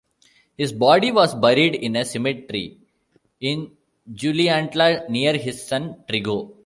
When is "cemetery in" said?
2.03-3.77